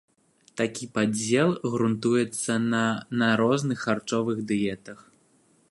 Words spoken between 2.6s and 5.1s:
на на розных харчовых дыетах.